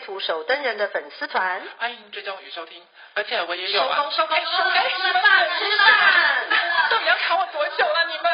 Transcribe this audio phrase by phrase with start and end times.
[0.00, 2.82] 图手登人的粉丝团，欢迎追踪与收听，
[3.14, 3.96] 而且我也有啊。
[3.96, 5.22] 收工收工收工，吃饭
[5.58, 5.88] 吃饭，
[6.90, 8.04] 到底要卡我多久了，啊？
[8.08, 8.24] 你们？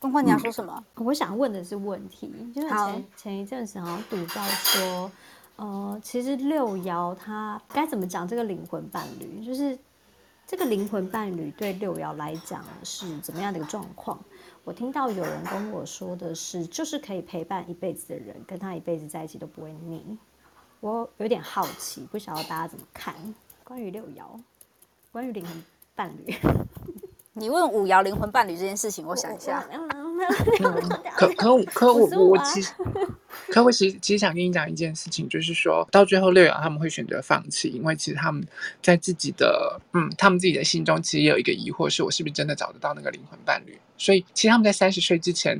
[0.00, 0.84] 东欢，你要说什么？
[0.96, 5.10] 我想问的是问题，就是前前一阵子好像读到说，
[5.56, 8.26] 呃，其实六爻它该怎么讲？
[8.26, 9.78] 这个灵魂伴侣，就是
[10.46, 14.16] 这个灵魂伴侣对六爻来讲是怎么样的一个状况？
[14.62, 20.16] 我听到有人跟我说的是，就是可以陪伴一辈子的人，跟他一辈子在一起都不会腻。
[20.78, 23.12] 我有点好奇，不晓得大家怎么看
[23.64, 24.22] 关于六爻，
[25.10, 25.64] 关于灵魂
[25.96, 26.36] 伴侣。
[27.32, 29.68] 你问五爻灵魂伴侣这件事情，我想一下。
[31.16, 32.72] 可 可我可我我我其实，
[33.56, 38.46] 可我其实其实想跟你讲一件事情，就是说到最后六爻他们会选择放弃，因为其实他们
[38.82, 43.80] 在自己的嗯，他们自己的心中其实也有一个疑惑，是我是不是真的找得到那个灵魂伴侣？
[43.96, 45.58] 所以其实他们在三十岁之前，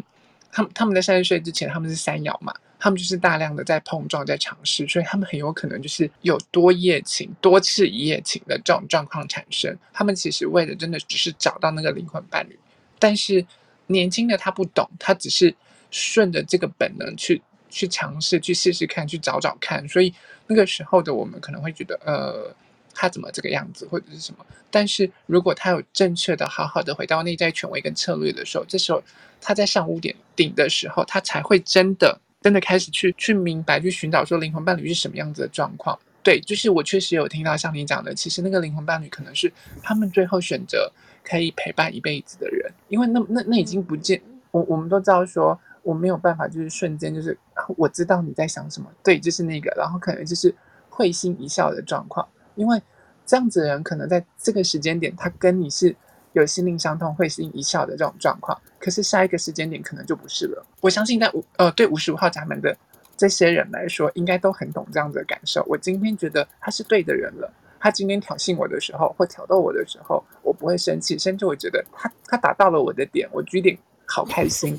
[0.52, 9.74] 他们他们在三十岁之前他们是三爻嘛，他们就是大量的在碰撞，在尝试，所以他们很有可能就是有多夜情、多次一夜情的这种状况产生。
[9.94, 12.58] 他们其实为的真的只是找到那个灵魂伴侣，
[12.98, 13.47] 但是。
[13.89, 15.55] 年轻的他不懂，他只是
[15.92, 17.41] 顺着这个本能去
[17.77, 19.87] 去尝试，去试试看，去找找看。
[19.87, 20.13] 所以
[20.47, 22.55] 那个时候的我们可能会觉得，呃，
[22.95, 24.47] 他怎么这个样子，或者是什么？
[24.71, 29.03] 但是如果他有正确的、好好的回到内在权威跟策略的时候，这时候
[29.41, 35.98] 他在上屋顶顶的时候，他才会真的真的开始去去明白，去寻找说灵魂伴侣是什么样子的状况。
[36.23, 40.91] 对，就是我确实有听到像你讲的，其实那个灵魂伴侣可能是他们最后选择。
[41.29, 44.23] 可以陪伴一辈子的人，因为那那那已经不见
[44.53, 47.39] 我，我们都知道说我没有办法，就是瞬间就是
[47.77, 50.52] 我知道你在想什么，对，就是那个，然后可能就是
[50.91, 52.27] 会心一笑的状况，
[52.57, 52.83] 因为
[53.24, 55.95] 这样子的人可能在这个时间点，他跟你是
[56.33, 60.67] 有心灵相通、会心一笑的这种状况，可是下一个时间点可能就不是了。
[60.80, 62.77] 我相信在五呃对五十五号闸门的
[63.17, 65.64] 这些人来说，应该都很懂这样子的感受。
[65.68, 67.48] 我今天觉得他是对的人了。
[67.79, 74.77] 他今天挑衅我的时候，或挑逗我的时候，我不会生气，甚至我觉得他他打到了我的点，我觉得好开心。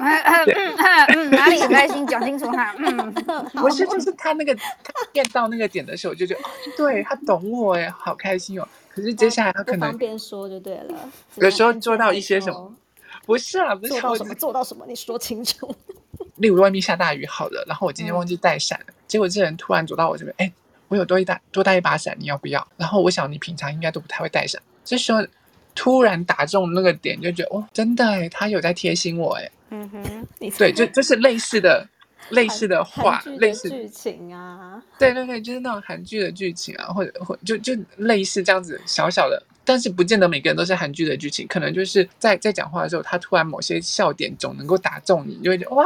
[0.00, 2.06] 哪里很开心？
[2.06, 2.74] 讲清楚哈。
[2.78, 3.12] 嗯，
[3.54, 8.66] 不是，就是他那个他电到那个点的时候，我就觉得，哦，对他懂我哎，好开心哦。
[8.88, 10.94] 可是接下来他可能方便说就对了。
[11.36, 12.74] 有时候做到一些什么？
[13.26, 14.34] 不是啊，不是做到什么？
[14.34, 14.84] 做到什么？
[14.88, 15.74] 你说清楚。
[16.36, 20.52] 例如外面下大雨，好了，然后我今天忘记带伞，嗯、结果这人突然走到我这边，哎。
[20.88, 22.66] 我有多一带多带一把伞，你要不要？
[22.76, 25.24] 然后我想你平常应该都不太会带伞，这时候
[25.72, 29.48] 突然打中那个点，就觉得哦，真的哎，他有在贴心我哎。
[29.70, 30.26] 嗯哼，
[30.58, 31.86] 对，就就是类似的
[32.30, 34.82] 类似的话，类似剧情啊。
[34.98, 39.42] 对对对，就是那种韩剧的剧情啊，或者或就就类似这样子小小的。
[39.62, 45.84] 但是不见得每个人都是韩剧的剧情，可能就是在在讲话的时候，他突然某些笑点总能够打中你，你就会觉得哇，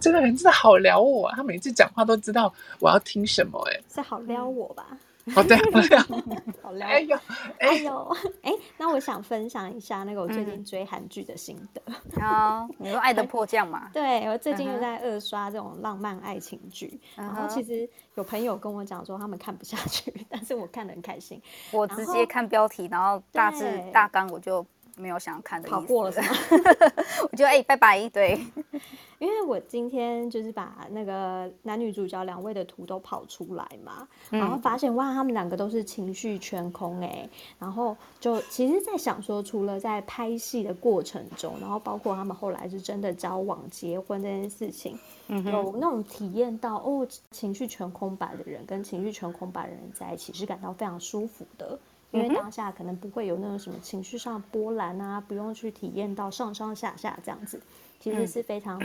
[0.00, 1.34] 这个人真的好撩我啊！
[1.36, 4.86] 他每次讲话都知道我要听什么，哎，是好撩我吧？
[5.34, 5.56] 好的，
[6.62, 7.18] 好嘞， 哎呦，
[7.58, 12.20] 哎呦， 哎，那我想分享一下那个我最近追韩剧的心得。
[12.20, 13.90] 啊，你说《爱的迫降》嘛？
[13.92, 21.40] 对，我最近又在二刷这种浪漫爱情剧，然后其实有朋友跟我讲说他们看不下去，但是我看得很开心。
[21.70, 24.66] 我直接看标题，然后大致大纲我就。
[24.96, 26.28] 没有想要看的意思，跑过了是吗？
[27.30, 28.08] 我觉得哎，拜拜。
[28.08, 28.38] 对，
[29.18, 37.28] 因为我今天就是把那个男女主角两位的图都跑出来嘛，嗯、然后发现哇，他们两个都是情绪全空哎，
[37.58, 44.98] 然后就其实，在想说，除了在拍戏的过程中，然后包括他们后来是真的交往结婚这件事情，
[45.28, 51.78] 嗯、有那种体验到哦，情绪全空白的人跟情绪全空白的人在一起是感到非常舒服的。
[52.10, 57.60] 因为当下可能不会有那种什么情绪上波澜啊，不用去体验到上上下下这样子，
[58.00, 58.80] 其实是非常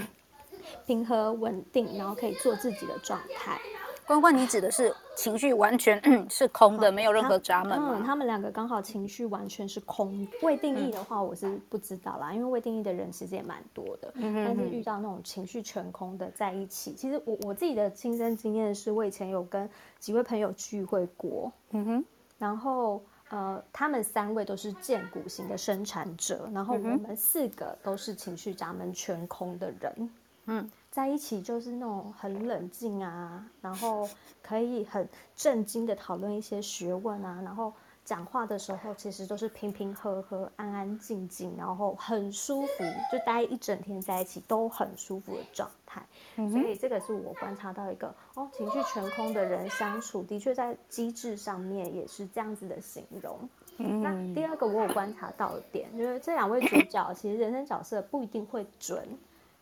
[0.85, 3.59] 平和稳定，然后可以做自己的状态。
[4.07, 7.97] 关关，你指的是情绪完全是空的，没有任何闸门吗？
[7.97, 10.27] 嗯，他们两个刚好情绪完全是空。
[10.43, 14.11] 未定义的话，我是不知道啦，因为未定义的人其实也蛮多的。
[14.13, 14.45] 嗯。
[14.45, 19.67] 但是遇到那种情绪全空的在一起，其实我我自己的亲身经验是，我以前有跟
[19.97, 21.51] 几位朋友聚会过。
[21.71, 22.05] 嗯哼。
[22.37, 23.01] 然后。
[23.29, 30.09] 呃，他们三位都是荐骨型的生产者，然后我们四个都是情绪闸门全空的人。
[30.45, 34.07] 嗯，在一起就是那种很冷静啊，然后
[34.41, 37.73] 可以很正经的讨论一些学问啊，然后。
[38.05, 46.05] 讲话的时候，其实都是平平和和、安安静静，然后很舒服，就待一整天在一起都很舒服的状态。
[46.35, 53.49] 嗯、所以这个是我观察到一个哦，情绪全空的人相处，的确在机制上面也是这样子的形容。
[53.77, 59.03] 嗯、那第二个我有观察到的点，就是这两位主角其实人生角色不一定会准，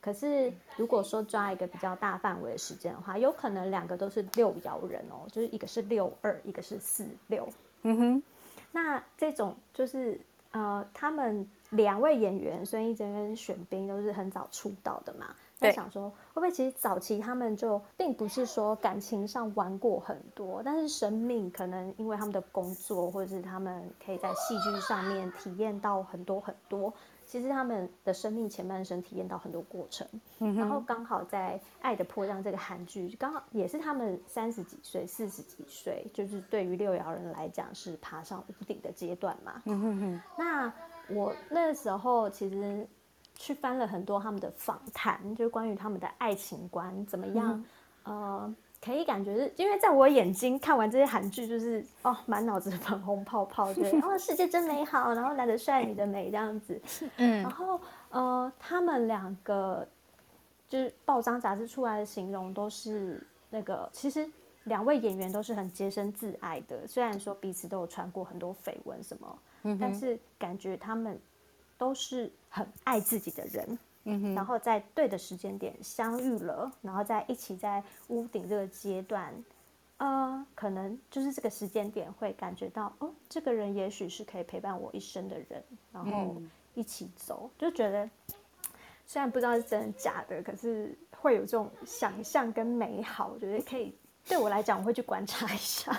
[0.01, 7.47] 可是如果说抓一个比较大范围的时间的话，有可能两个都是六爻人哦，就是一个是六二，一个是四六。
[7.83, 8.23] 嗯哼。
[8.73, 10.19] 那这种就是
[10.51, 15.27] 呃，他们两位演员孙艺珍跟玄彬都是很早出道的嘛。
[15.55, 26.93] 在想说，会不会其实早期他们就并不是说感情上玩过很多，但是生命可能因为他们的工作，或者是他们可以在戏剧上面体验到很多很多。
[27.25, 30.07] 其实他们的生命前半生体验到很多过程，
[30.39, 39.61] 嗯、然后刚好在《爱的迫降》这个韩剧，刚好也是他们三十几岁、四十几岁，就是对于六爻人来讲是爬上屋顶的阶段嘛。
[39.65, 40.73] 嗯、哼哼，那
[41.09, 42.87] 我那时候其实
[43.35, 47.63] 去翻了很多他们的访谈，就是关于他们的爱情观怎么样，
[48.03, 48.55] 嗯、呃。
[48.83, 56.81] 可以感觉是，因为在我眼睛看完这些韩剧，就是哦，满脑子粉红泡泡，对，然 哦，世界真美好，然后男的帅，女的美这样子。
[57.15, 59.87] 嗯，然后呃，他们两个
[60.67, 64.29] 就是报章杂志出来的形容都是那个，其实
[64.65, 71.17] 两位演员都是很洁身自爱的，虽然说彼此都有传过很多绯闻什么，嗯、但是感觉他们
[71.77, 73.79] 都是很爱自己的人。
[74.05, 79.33] 嗯，然后在对的时间点相遇了，然后在一起在屋顶这个阶段，
[79.97, 86.35] 呃，可能就是这个时间点会感觉到，哦，这个人也许是可以陪伴我一生的人，然后
[86.73, 88.09] 一起走，就觉得
[89.07, 93.95] 虽然不知道是真的假的，可是会有这种想象跟美好，我觉得可以
[94.27, 95.97] 对我来讲，我会去观察一下。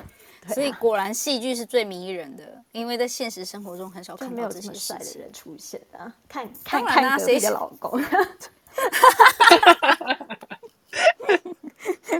[0.49, 6.15] 所以果然戏剧是最迷人的，因为在现实生活中很少看到这些帅的人出现啊！
[6.29, 8.03] 看，看看谁的老公，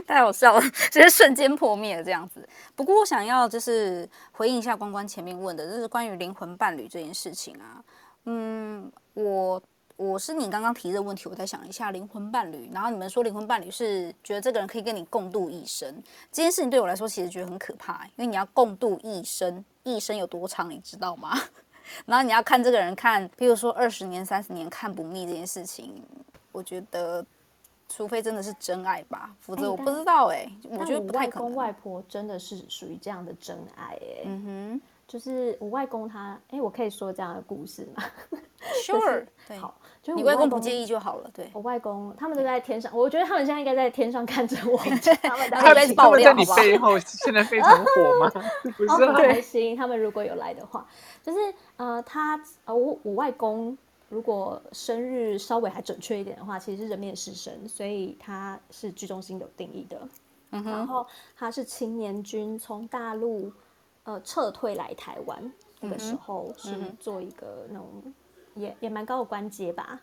[0.07, 2.47] 太好笑了，直接瞬间破灭了这样子。
[2.75, 7.83] 不过我想要就是回应一下关关前面问的，就是关于灵魂伴侣这件事情啊。
[8.25, 9.61] 嗯，我。
[9.97, 12.69] 我是你刚刚提的问题，我在想一下灵魂伴侣。
[12.73, 15.93] 然后你们说灵魂伴侣是觉得这个人可以跟你共度一生，
[16.31, 21.37] 这件事情对我来说其实觉得很可怕，因为你要共度一生，一生有多长，你知道吗？
[22.05, 26.03] 然后你要看这个人看，比如说二十年、三十年看不腻这件事情，
[26.51, 27.25] 我觉得
[27.87, 31.49] 除非真的是真爱吧，否则我不知道哎、欸，我觉得不太可能。
[31.49, 38.03] 外公外婆真的是属于这样的真爱哎、欸，嗯哼，就是我外公他，哎，我可以说这样的故事吗
[38.93, 39.75] ？Sure，对，好。
[40.15, 41.49] 你外公不介意就好了，对。
[41.51, 44.77] 我外公他们都在天上，我觉得他们现在应该在天上看着我。
[45.23, 48.31] 他们在爆料，在你背后 现在非常火吗？
[48.77, 49.75] 不是很开心。
[49.75, 50.85] 他们如果有来的话，
[51.23, 51.39] 就是
[51.77, 53.75] 呃，他呃，我我外公
[54.09, 60.07] 如果生日稍微还准确一点的话，其实是人面狮身，所以他是居中心有定义的。
[60.51, 60.71] 嗯哼。
[60.71, 63.51] 然后他是青年军从大陆
[64.03, 68.13] 呃撤退来台湾那个时候，是做一个那种。
[68.55, 69.99] 也也蛮高的关节吧，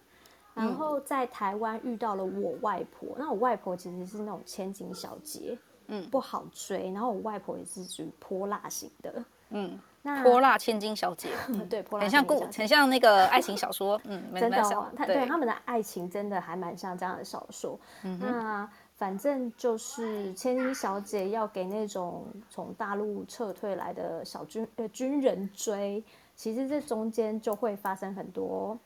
[0.55, 26.05] 然后在台湾遇到了我外婆，嗯、那我外婆其实是那种千金小姐，嗯，不好追，然后我外婆也是属于泼辣型的，嗯，那泼辣千金小姐， 嗯、对，泼辣很像故，很像那个爱情小说，嗯， 真的、哦，他对，对他们的爱情真的还蛮像这样的小说，嗯、那反正就是千金小姐要给那种从大陆撤退来的小军呃军人追。
[26.43, 28.77] 其实这中间就会发生很多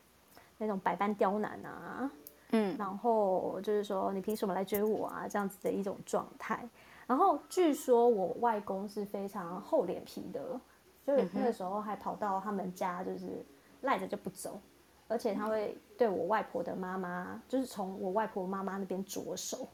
[0.58, 2.10] 那种百般刁难啊，
[2.50, 5.26] 嗯，然后就是说你凭什么来追我啊？
[5.26, 6.68] 这样子的一种状态。
[7.06, 10.60] 然后据说我外公是非常厚脸皮的，
[11.06, 13.42] 就是那个时候还跑到他们家，就是
[13.80, 14.60] 赖着就不走，
[15.08, 19.66] 而且他会对我外婆的妈妈，就是从我外婆妈妈那边着手，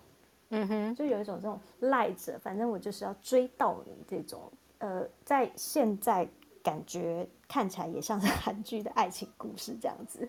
[0.51, 4.41] 嗯哼，就有一种这种赖着，反正我就是要追到你这种。
[4.79, 6.29] 呃，在现在。
[6.63, 10.29] 感觉看起来也像是韩剧的爱情故事这样子，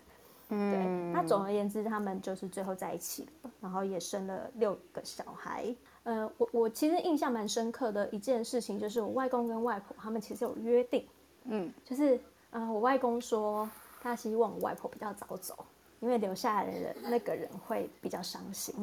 [0.49, 1.13] 嗯，对。
[1.13, 5.73] 那总而言之，他们就是最后在一起了，然后也生了六个小孩。
[6.03, 11.07] 呃，我我其实印象蛮深刻的一件事情，就是我外公跟外婆他们其实有约定，
[11.45, 13.69] 嗯，就是呃，我外公说
[14.01, 15.65] 他希望我外婆比较早走，
[15.99, 18.73] 因为留下来的人那个人会比较伤心。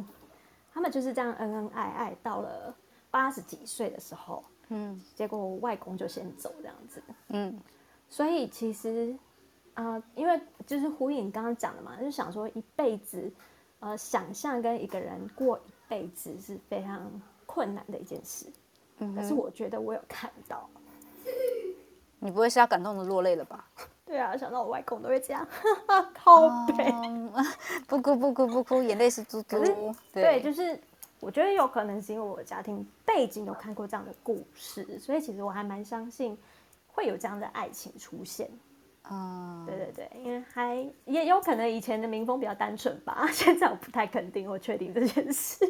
[0.73, 2.75] 他们就是这样恩恩爱爱到了
[3.11, 4.45] 八十几岁的时候。
[4.71, 7.61] 嗯，结果我外公就先走这样子，嗯，
[8.09, 9.15] 所以其实，
[9.75, 13.31] 啊、呃，因为就是呼应你刚刚讲的嘛，就想说一辈子
[13.81, 17.11] 呃，想象跟一个人过一辈子是非常
[17.47, 18.47] 困难的一件事。
[18.99, 20.69] 嗯，可是我觉得我有看到。
[22.23, 23.65] 你不会是要感动的落泪了吧？
[24.05, 25.47] 对啊，想到我外公都会这样，
[26.12, 26.93] 靠北，
[27.89, 29.59] 不哭不哭不哭，眼泪是珠珠。
[30.12, 30.79] 对，对，就是
[31.21, 36.37] 我觉得有可能是因为我的家庭背景有看过这样的故事，所以其实我还蛮相信
[36.87, 38.50] 会有这样的爱情出现。
[39.11, 45.65] 嗯，对对对，因为还也有可能以前的民风比较单纯吧， 现在我不太肯定，我确定这件事。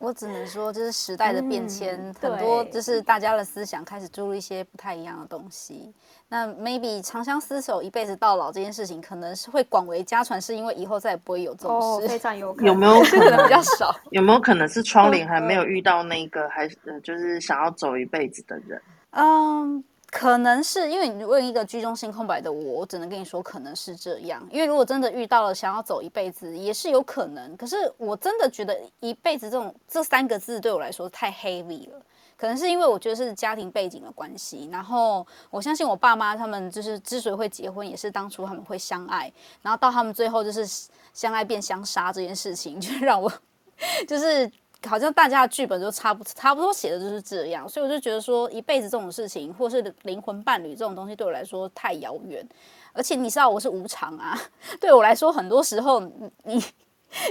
[0.00, 5.92] 我只能说，就是时代的变迁，嗯、很多就是大家的思想开始注入一些不太一样的东西。
[6.26, 12.06] 那 maybe 长相厮守一辈子到老这件事情，可能是会广为家传，是因为以后再也不会有这种事。
[12.06, 12.66] 哦、非常有 可能。
[12.68, 13.94] 有没有可能比较少？
[14.10, 18.80] 有没有可能是窗帘还没有遇到那个，还是就是想要走一辈子的人？
[19.10, 19.84] 嗯。
[20.10, 24.44] 可能是因为你问一个居中心空白的我，我只能跟你说可能是这样。
[24.50, 27.56] 因为如果真的遇到了想要走一辈子，也是有可能。
[27.56, 32.02] 可是我真的觉得一辈子这种这三个字对我来说太 heavy 了。
[32.36, 34.68] 可能是因为我觉得是家庭背景的关系。
[34.72, 40.66] 然后我相信我爸妈他们就是之所以会结婚，也是当初他们会相爱，然后到他们最后就是
[41.14, 43.32] 相爱变相杀这件事情，就让我
[44.08, 44.50] 就是。
[44.86, 52.46] 好像大家的剧本都差不差不多写的就是这样，所以我就觉得说一辈子这种事情，或是灵魂伴侣这种东西，对我来说太遥远。
[52.92, 54.36] 而且你知道我是无常啊，
[54.80, 56.62] 对我来说，很多时候你你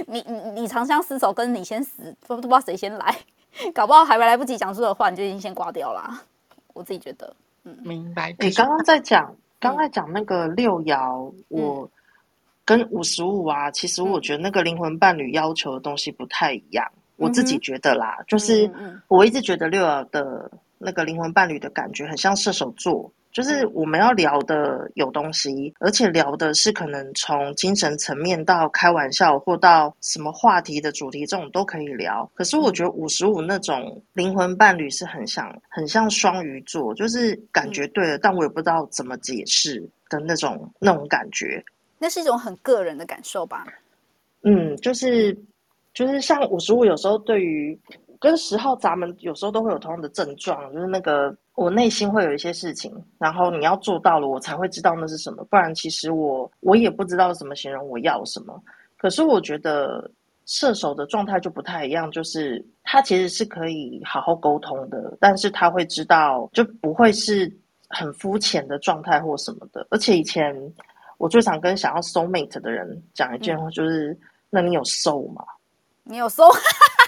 [0.06, 0.22] 你
[0.54, 3.14] 你长相厮守，跟你先死都不知道谁先来，
[3.74, 6.22] 搞不好还没来不及讲出的话，你就已经先挂掉啦。
[6.72, 8.34] 我自己觉得，嗯，明白。
[8.38, 11.90] 你刚刚在讲，刚才讲那个六爻，嗯、我
[12.64, 16.90] 跟五十五啊，其实我觉得那个灵魂伴侣要求的东西不太一样。
[17.20, 18.68] 我自己觉得啦，就是
[19.08, 32.28] 我一直觉得六爻的那个灵魂伴侣的感觉很像射手座，就是我们要聊的有东西，而且聊的是可能从精神层面到开玩笑或到什么话题的主题这种都可以聊。
[32.34, 41.62] 可是我觉得五十五那种灵魂伴侣是很像很像双鱼座，就是感觉对了，但我也不知道怎么解释的那种那种感觉。
[41.98, 43.66] 那是一种很个人的感受吧？
[44.42, 45.36] 嗯，就是。
[45.92, 47.78] 就是像五十五，有时候对于
[48.18, 58.62] 跟十号咱们有时候都会有同样的症状，就是那个我内心会有一些事情，然后你要做到了，我才会知道那是什么，不然其实我我也不知道怎么形容我要什么。
[58.96, 60.10] 可是我觉得
[60.44, 67.50] 射手的状态就不太一样，就是他其实是可以好好沟通的，但是他会知道就不会是
[67.88, 69.86] 很肤浅的状态或什么的。
[69.90, 70.54] 而且以前
[71.16, 74.18] 我最常跟想要 soul mate 的人讲一句话，就是、嗯、
[74.50, 75.42] 那你有 soul 吗？
[76.04, 76.54] 你有 soul，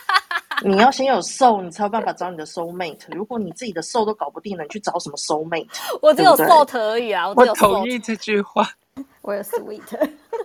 [0.65, 2.99] 你要先有 soul，你才有办法找你的 soul mate。
[3.15, 5.67] 如果你自己的 soul 都搞不定了，你去找什么 soul mate？
[6.01, 7.29] 我只有 salt 而已啊！
[7.35, 8.69] 我同意这句话。
[9.23, 9.81] 我有 sweet，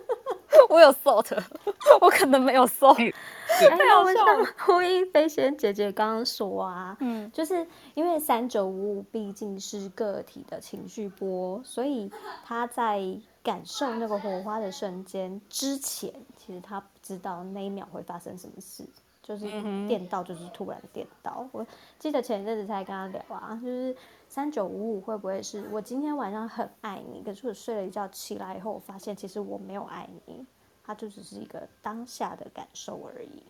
[0.70, 1.38] 我有 salt，
[2.02, 3.14] 我可能没有 soul。
[3.48, 12.12] 哎，我想呼应飞仙姐姐刚刚说啊，嗯，就是因为三九五五毕竟是个体的情绪波，所以
[12.46, 13.02] 他在
[13.42, 16.88] 感受那个火花的瞬间之前，其实他不。
[17.08, 18.84] 知道那一秒会发生什么事，
[19.24, 19.46] 就是
[19.88, 21.38] 电到，就是突然电到。
[21.38, 23.96] 嗯、我记得前一阵子才跟他聊啊，就是
[24.28, 30.46] 三九五五会不会是我今天晚上很爱你，可是我睡了一觉起来以后，我发现其实我没有爱你，
[30.88, 33.44] 它就只是一个当下的感受而已。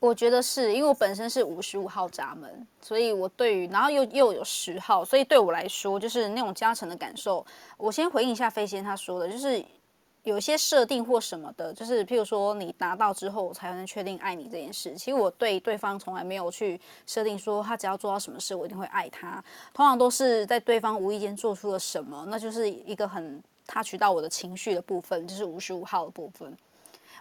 [0.00, 7.46] 我觉得是因为我本身是五十五号闸门，所以我对于然后又又有十号，所以对我来说就是那种加成的感受。
[7.76, 9.62] 我先回应一下飞仙他说的，就是。
[10.24, 14.94] 有一些设定或什么的，就是譬如说你拿到之后才能确定爱你这件事。
[14.94, 26.54] 其实我对对方从来没有去设定说他只要做到什么事我一定会爱他，通常都是在对方无意间做出了什么，那就是一个很他取到我的情绪的部分，就是五十五号的部分，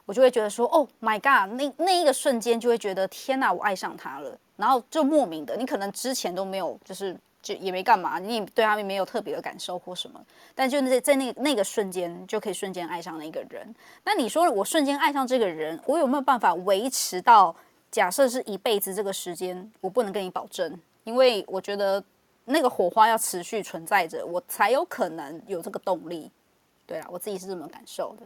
[0.10, 7.16] 我就会觉得说，Oh my God，那那一个瞬间就会觉得天哪，我爱上他了，然后就莫名的，你可能之前都没有就是。
[7.42, 10.22] 就也没干嘛，你对他们没有特别的感受或什么，
[10.54, 13.74] 但就在在那那个瞬间就可以瞬间爱上那个人。
[14.04, 17.56] 那你说我瞬间爱上这个人，我有没有办法维持到
[17.90, 19.72] 假设是一辈子这个时间？
[19.80, 22.04] 我不能跟你保证，因为我觉得
[22.44, 26.30] 那个火花要持续存在着，我才有可能有这个动力。
[26.86, 28.26] 对啊，我自己是这么感受的。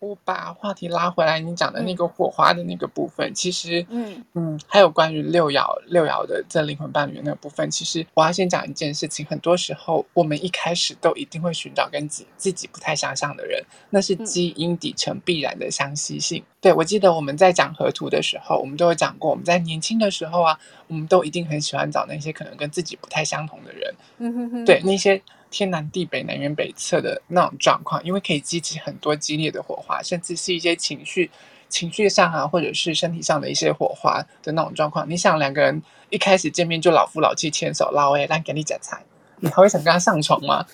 [0.00, 9.26] 我把话题拉回来，你讲的那个火花的那个部分，嗯、其实，嗯嗯，还有关于六爻六爻的这灵魂伴侣的那个部分，其实我要先讲一件事情。
[9.26, 16.40] 很多时候，我们一开始都一定会寻找跟自己自己不太相像的人，那是基因底层必然的相吸性。
[16.40, 23.94] 嗯、对，我记得我们在讲河图的时候，我们都有讲过，我们在年轻的时候啊，我们都一定很喜欢找那些可能跟自己不太相同的人。
[24.16, 25.22] 嗯哼哼，对那些。
[25.50, 31.30] 天南地北、南辕北辙的那种状况，因为可以激起很多激烈的火花，甚至是一些情绪、
[31.68, 35.08] 情绪上啊，或者是身体上的一些火花的那种状况。
[35.08, 39.02] 你想两个人一开始见面就老夫老妻牵手，老哎，来给你夹菜，
[39.40, 40.64] 你还会想跟他上床吗？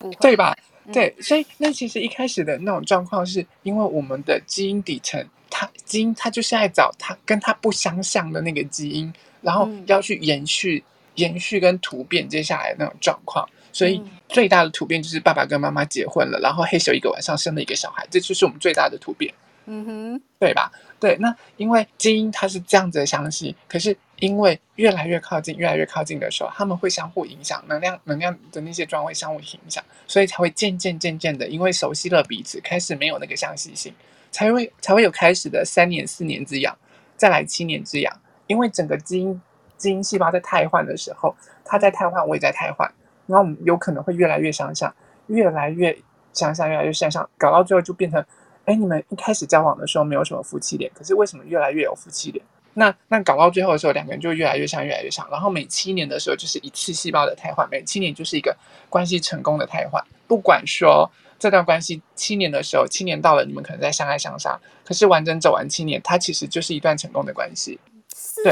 [0.20, 0.54] 对吧？
[0.92, 13.48] 对，所以那其实一开始的那种状况，是因为我们的基因底层，它基因它就是在找它跟它不相像的那个基因，然后要去延续、嗯、延续跟突变接下来的那种状况。
[13.72, 19.34] 所以最大的突变就是爸爸跟妈妈结婚了，然后嘿咻一个晚上生了一个小孩，这就是我们最大的突变。
[19.66, 20.70] 嗯哼，对吧？
[21.00, 33.92] 对，那因为基因它是这样子的相似，可是因为越来越靠近，越来越靠近的时候，他们会相互影响，能量能量的那些状会相互影响，所以才会渐渐渐渐的，因为熟悉了彼此，开始没有那个相似性，
[34.30, 36.76] 才会才会有开始的三年四年之痒，
[37.16, 39.40] 再来七年之痒，因为整个基因
[39.76, 42.90] 基因细胞在汰换的时候，它在汰换，我也在汰换，
[43.26, 44.94] 然后我们有可能会越来越相像，
[45.26, 45.96] 越来越
[46.32, 48.24] 相像，越来越相像，搞到最后就变成。
[48.66, 52.42] 哎，你们一开始交往的时候没有什么夫妻脸，可是为什么越来越有夫妻脸？
[52.72, 55.28] 那那搞到最后的时候，两个人就越来越像，越来越像。
[55.30, 58.56] 然后每七年的时候就是一次细胞的汰换，每七年就是一个
[58.88, 60.02] 关系成功的汰换。
[60.26, 67.78] 不管说这段关系七年的时候，七年到了，你们可能在相爱相杀，可是完整走完七年，它其实就是一段成功的关系。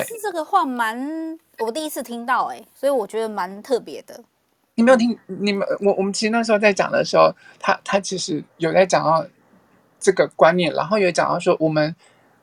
[0.01, 4.23] 是是这个话蛮我第一次听到，哎，所以我觉得蛮特别的。
[4.75, 9.27] 你没有听你们我我们其实那时候在讲的时候，他他其实有在讲到。
[10.05, 11.95] 这个观念，然后有讲到说，我们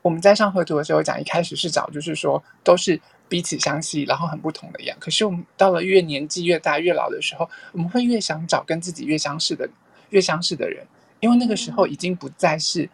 [0.01, 4.95] 我们在上河图的时候讲，一开始是找就是说都是彼此相吸，然后很不同的一样。
[4.97, 9.69] 可是我们到了越年纪越大越老的时候，我们会越想找跟自己越相似的
[10.11, 10.87] 越相似的人，
[11.19, 12.89] 因为那个时候已经不再是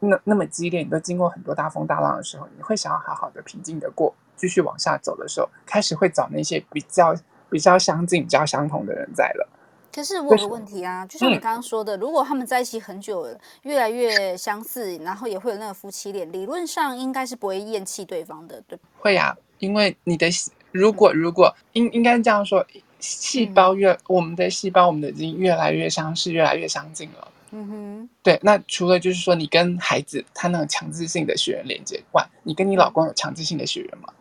[0.00, 7.14] 那那么激烈，你都经过很多大风大浪的时候，你会想要好好的平静的过，继续往下走的时候，开始会找那些比较
[7.50, 9.48] 比较相近、比较相同的人在了。
[9.90, 18.78] 可是我有个问题啊，就像你刚刚说的，如果他们在一起很久了，越来越相似，然后也会有那个夫妻脸，理论上应该是不会厌弃对方的，对？
[18.98, 20.28] 会呀、啊，因为你的
[20.70, 22.64] 如果如果应应该这样说，
[23.00, 27.26] 细胞越、嗯、我们的细胞，我们的基因越来越相似，越来越相近了。
[27.50, 28.38] 嗯哼，对。
[28.42, 34.12] 那除了就是说，你跟孩子他那种强制性的血缘连接外，你跟你老公有强制性的血缘吗？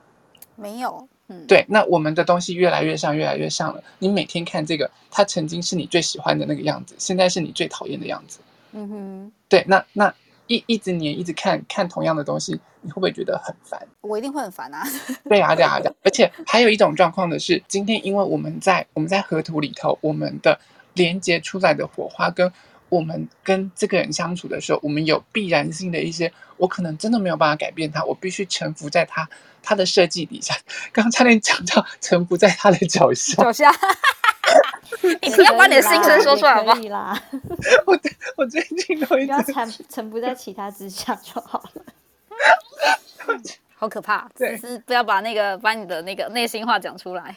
[0.56, 1.08] 没有。
[1.30, 3.84] 嗯，对，那我们的东西越来越像，越来越像了。
[4.00, 8.40] 你每天看这个，他曾经是你最喜欢的那个样子，现在是你最讨厌的样子。
[8.72, 10.14] 嗯哼，对，那那
[10.48, 13.86] 一一直黏，一直看看同样的东西，你会不会觉得很烦？
[14.00, 14.88] 我一定会很烦啊。
[15.28, 15.94] 对啊，对啊，对啊。
[16.02, 20.58] 而且还有一种状况的是，今天因为我们在我们在河图里头，我们的
[20.94, 22.50] 连接出来的火花跟。
[22.90, 29.28] 我们跟这个人相处的时候，我们有必然性的一些，我可能真的没有办法改变他，我必须臣服在他
[29.62, 30.56] 他的设计底下。
[30.94, 33.44] 刚刚差点讲到臣服在他的脚下。
[33.44, 33.72] 脚下，
[35.22, 36.74] 你不要把你的心声说出来吗？
[36.76, 37.22] 可以啦。
[37.86, 38.00] 我
[38.38, 41.84] 我最近都一直臣臣服在其他之下就好了。
[43.76, 44.28] 好可怕！
[44.36, 47.36] 只是不要把那个把你的那个内心话讲出来。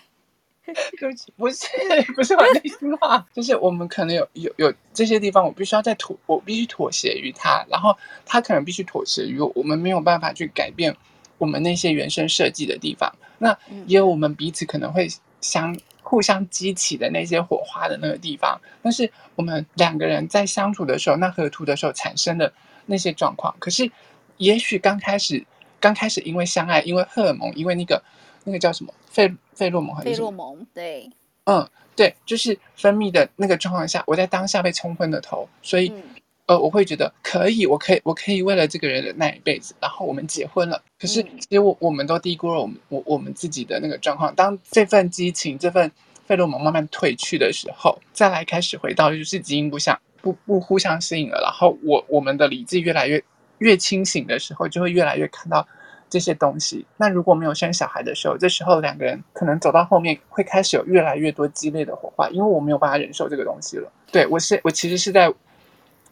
[0.99, 1.67] 对不起， 不是
[2.15, 10.95] 不是我内心话，就是我们可能有有有这些地方，我必须要再妥，我必须妥协于他，然后他可能必须妥协于我，我们没有办法去改变
[11.39, 13.13] 我们那些原生设计的地方。
[13.39, 13.57] 那
[13.87, 15.09] 也有我们彼此可能会
[15.41, 22.53] 相互相激起的那些火花的那个地方，但是我们两个人在相处的时候，那合图的时候产生的
[22.87, 23.91] 那些状况，可是
[24.37, 25.45] 也许刚开始
[25.81, 28.03] 刚开始因为相爱，因为荷尔蒙，因为那个。
[28.45, 28.93] 那个叫什么？
[29.07, 30.11] 费费洛蒙还是？
[30.11, 31.11] 费洛蒙，对，
[31.45, 36.03] 嗯，对，就是分泌的那个状况下，我在当下被冲昏了头，所以，嗯、
[36.47, 40.83] 呃，我会觉得可以，我可以，我可以为了这个人忍耐一辈子，然后我们结婚了。
[40.99, 44.35] 可是，其实我我们都低估了我们我我们自己的那个状况。
[44.35, 45.91] 当这份激情、这份
[46.27, 53.23] 费洛蒙慢慢褪去的时候，再来开始回到就是基因不相不不互相吸引了，然后我我们的理智越来越
[53.59, 55.67] 越清醒的时候，就会越来越看到。
[56.11, 63.91] 这些东西，那如果没有生小孩的时候，这时候两个人可能走到后面会开始有越来越多激烈的火花，因为我没有办法忍受这个东西了。
[64.11, 65.33] 对，我是我其实是在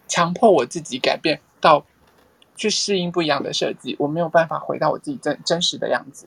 [0.06, 1.84] 强迫我自己改变到
[2.54, 6.26] 去适应不一样的设计，我没有办法回到我自己真真实的样子，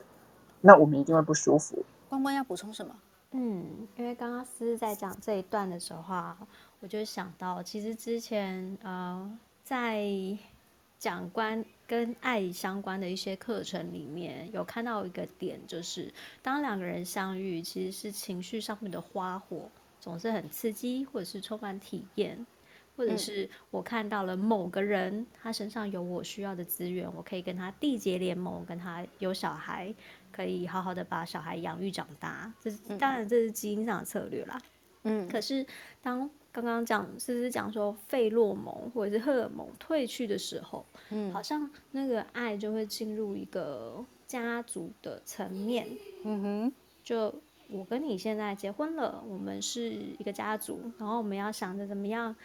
[0.59, 1.85] 那我们一定会不舒服。
[2.09, 2.93] 关关要补充什么？
[3.31, 6.37] 嗯，因为刚刚思思在讲这一段的时候啊，
[6.81, 9.31] 我就想到，其实之前呃
[9.63, 10.05] 在。
[11.01, 19.67] 讲关跟爱相关的一些课程里面有看到一个点，就是当两个人相遇，其实是情绪上面的花火
[19.99, 22.45] 总是很刺激，或者是充满体验，
[22.95, 29.91] 或者是我看到了某个人，他身上有我需要的资源，我可以跟他缔结联盟，跟他有小孩，
[30.31, 32.53] 可以好好的把小孩养育长大。
[32.61, 34.61] 这是当然这是基因上的策略啦。
[35.01, 35.65] 嗯，可是
[36.03, 45.87] 当刚刚讲思思讲说费洛蒙或者是荷尔蒙褪去的时候，嗯，好像那个爱就会进入一个家族的层面。
[46.23, 47.33] 嗯哼，就
[47.69, 52.35] 我跟你现在结婚了，我们是一个家族，然后我们要想着怎么样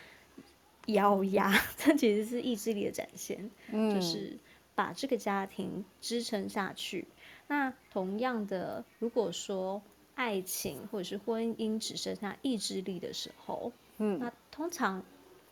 [0.86, 4.38] 咬牙， 这其实是意志力的展现，嗯，就是
[4.76, 7.08] 把这个家庭支撑下去。
[7.48, 9.82] 那同样的，如果说
[10.14, 15.02] 爱情或者是婚姻只剩下意志力的时候，嗯，那通常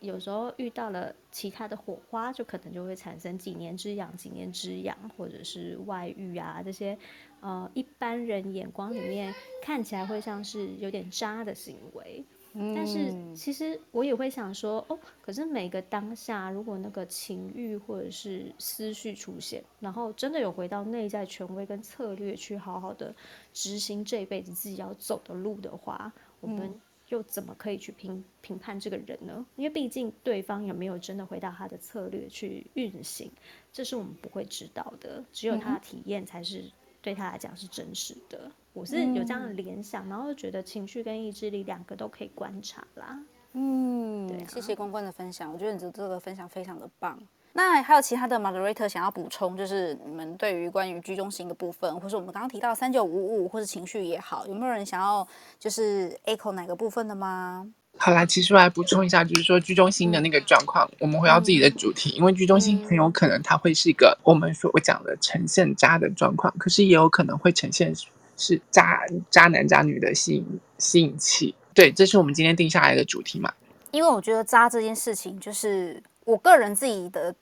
[0.01, 6.99] 有时候遇到了其他的火花，就可能就会产生几年之痒，几年之痒，或者是外遇啊这些，
[7.41, 12.25] 呃，一般人眼光里面看起来会像是有点渣的行为。
[12.57, 23.13] 但是其实我也会想说，哦，可是每个当下，如果那个情欲或者是思绪出现，然后真的有回到内在权威跟策略去好好的
[23.53, 26.73] 执行这一辈子自己要走的路的话，我们
[27.15, 29.47] 又怎么可以去评评判这个人呢？
[29.55, 33.31] 因为毕竟对方有没有真的回到他的策略去运行，
[33.73, 36.65] 这是我们不会知道的，只有他的体验才是
[37.01, 38.51] 对他来讲是真实的。
[38.73, 43.23] 我是有这样的联想，嗯、然后觉得情绪跟意志力两个都可以观察啦。
[43.53, 47.17] 嗯，对、啊，谢谢关关的分享，我觉得你这这个分享非常的棒。
[47.55, 55.27] 那还有其他的 moderator 想要补充，就是你们对于关于居中型的部分，或是我们刚刚提到三九五五，或是情绪也好，有没有人想要
[55.59, 57.67] 就是 echo 哪个部分的吗？
[57.97, 67.95] 好啦，其实我来补充一下，就是说居中心的那个状况，嗯、我们回到自己的主题，嗯、因为居中心很有可能它会是一个我们所讲的呈现渣的状况，可是也有可能会呈现。
[68.37, 73.53] 是渣渣男渣女的吸引吸引器，对，这是我们今天定下来的主题嘛？
[73.93, 77.33] 因为我觉得渣这件事情，就是我个人自己的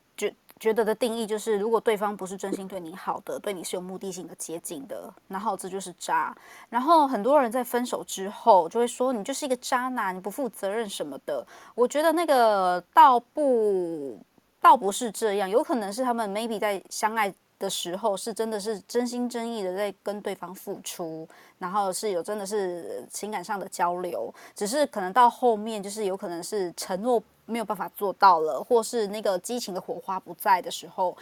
[0.63, 6.33] 觉得的定义，就是如果对方不是真心对你好的，对你是有目的性的接近的，然后这就是渣。
[6.69, 11.45] 然后很多人在分手之后就会说你就是一个渣男，你不负责任什么的。
[11.75, 14.17] 我觉得那个倒不
[14.61, 17.35] 倒不是这样，有可能是他们 maybe 在相爱。
[17.63, 21.29] 的时候是真的是真心真意的在跟对方付出，
[21.61, 31.17] 然后是有真的是情感上的交流，只是可能到后面就是有可能是承诺没有办法做到了，或是那个激情的火花不在的时候，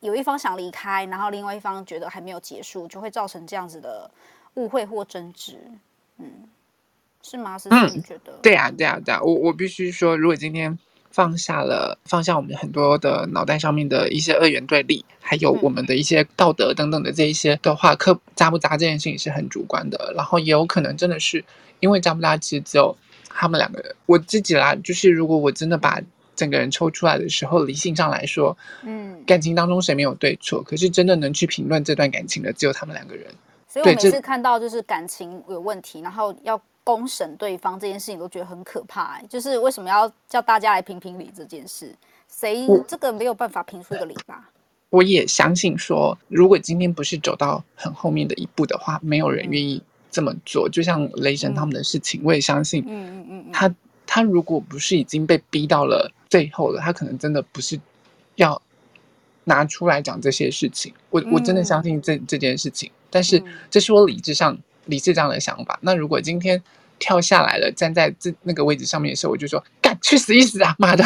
[0.00, 4.10] 有一方想离开，然后另外一方觉得还没有结束，就会造成这样子的
[4.54, 5.58] 误会或争执。
[6.18, 6.46] 嗯，
[7.22, 7.58] 是吗？
[7.58, 8.32] 是你觉得？
[8.32, 10.78] 嗯，对啊，对啊，对啊，我我必须说，如果今天。
[11.10, 20.12] 放下了，放下我们很多的脑袋上面的一些二元对立，还有我们的一些道德等等的这一些的话，可扎不扎这件事情是很主观的。
[20.14, 21.44] 然后也有可能真的是
[21.80, 22.96] 因为扎不扎，其实只有
[23.28, 23.94] 他们两个人。
[24.06, 26.00] 我自己啦，就是如果我真的把
[26.36, 30.62] 整个人抽出来的时候，理性上来说，嗯，感情当中谁没有对错？
[30.62, 33.26] 可是真的能去评论这段感情的，只有他们两个人。
[33.66, 36.60] 所以我每次看到就是感情有问题，然后要。
[36.88, 41.94] 公审对方这件事情都觉得很可怕，欸，就是为什么要叫大家来评评理这件事？
[42.26, 44.48] 谁这个没有办法评出一个理吧？
[44.88, 50.66] 我也相信说，如果今天不是走到很后面的一步的话，没有人愿意这么做。
[50.66, 53.74] 就像雷神他们的事情，嗯、我也相信，嗯嗯嗯，他
[54.06, 57.78] 他如果不是已经被逼到了最后了，他可能真的不是
[58.36, 58.62] 要
[59.44, 60.94] 拿出来讲这些事情。
[61.10, 65.78] 我我真的相信这这件事情，但是这是我理智上理智上的想法。
[65.82, 66.62] 那如果今天
[66.98, 70.74] 跳下来了，站在这那个位置上面的时候，我就说：“干，去死一死啊！
[70.78, 71.04] 妈的！”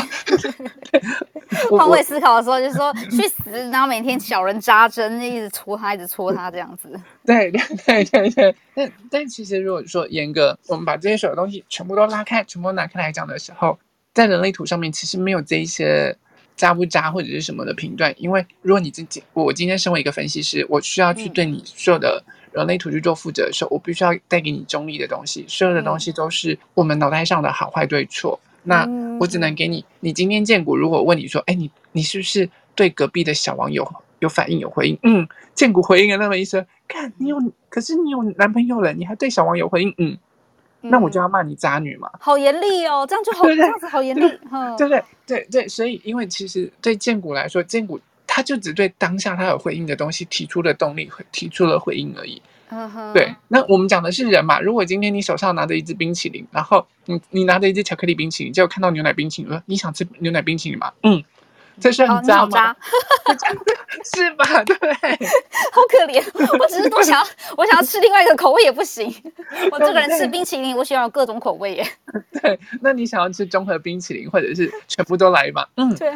[1.70, 6.88] 换位思考的时候，就说：“去死！”然后每天小人扎针，一直戳他，一直戳他，这样子。
[7.26, 8.54] 对对对对对。
[8.74, 13.78] 但但其实，如果说严格，我们把这些所有东西全部都拉开，全部都拿开来讲的时候，
[14.14, 16.16] 在人类图上面其实没有这一些
[16.56, 22.22] 渣不渣或者是什么的评断，因为如果你自己，我今天身为一个分析师，我需要去对你所有的。
[22.26, 28.38] 嗯人类图去做负责的时候，我必须要带给你中立的东西，所有的东西都是我们脑袋上的好坏对错。
[28.64, 28.86] 那
[29.18, 34.98] 我只能给你，你今天见骨，如果问你说，哎，你你是不是对隔壁的小王有有反应有回应？
[35.02, 37.38] 嗯，见骨回应了那么一声，看你有，
[37.70, 39.94] 可是你有男朋友了，你还对小王有回应？
[39.96, 40.18] 嗯，
[40.82, 42.10] 那我就要骂你渣女嘛。
[42.20, 45.04] 好严厉哦，这样就好，这样子好严厉，对不对？
[45.26, 48.00] 对对，所以因为其实对见骨来说，见骨。
[48.34, 52.40] 他就只对当下他有回应的东西提出了动力，提出了回应而已。
[52.70, 53.12] Uh.
[53.12, 54.58] 对，那我们讲的是人嘛。
[54.58, 60.90] 如果今天你手上拿着一支冰淇淋，然后你你拿着一支巧克力冰淇淋，结果看到牛奶冰淇淋，说你想吃牛奶冰淇淋吗？
[61.02, 61.22] 嗯，
[61.78, 62.74] 这是很渣吗？
[64.14, 64.44] 是吧？
[64.64, 64.76] 对，
[65.70, 66.22] 好可怜。
[66.58, 67.26] 我只是多想要，
[67.56, 69.12] 我想要吃另外一个口味也不行。
[69.70, 71.86] 我这个人吃冰淇淋，我喜欢有各种口味耶。
[72.40, 75.66] 对，那你想要吃综合冰淇淋，或者是全部都来吗？
[75.76, 76.12] 嗯，对。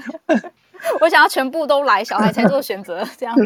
[1.01, 3.45] 我想要全部都来，小孩才做选择，这样子。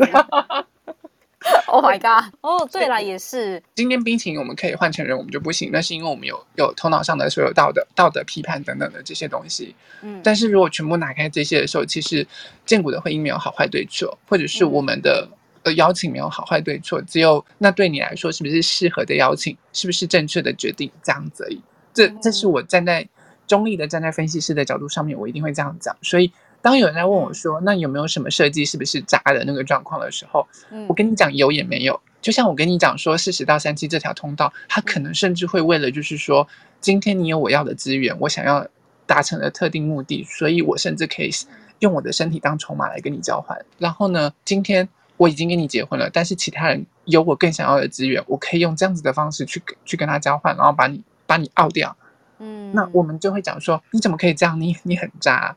[1.67, 2.33] Oh my god！
[2.43, 3.63] 哦、oh，对了，也是。
[3.75, 9.75] 今天冰淇淋我们可以换成人，我们就不行，那是因为我们有有头脑上的所有道德、道德批判等等的这些东西。
[10.03, 12.27] 嗯，但是如果全部拿开这些的时候，其实
[12.67, 21.61] 荐股的婚姻没有好坏对错，或者是我们的、嗯、呃邀请没有好坏对错，只有那对你来说是不是适合的邀请，是不是正确的决定这样子而已。
[21.95, 23.09] 这这是我站在
[23.47, 25.97] 中立的站在分析师的角度上面，我一定会这样讲。
[26.03, 26.33] 所以。
[26.63, 32.01] 当有人在问我说：“那有没有什么设计是不是渣的那个状况的时候？”嗯，我跟你讲有也没有。
[32.21, 36.47] 就像我跟你讲说，四十到三七这条通道，它可能甚至会为了就是说，
[36.79, 38.67] 今天你有我要的资源，我想要
[39.07, 41.31] 达成的特定目的，所以我甚至可以
[41.79, 43.59] 用我的身体当筹码来跟你交换。
[43.79, 51.97] 然后呢，今天我已经跟你结婚了，但是其他人有我更想要的资源，我可以用这样子的方式去去跟他交换，然后把你把你拗掉。
[52.39, 54.61] 嗯，那我们就会讲说，你怎么可以这样？
[54.61, 55.57] 你你很渣。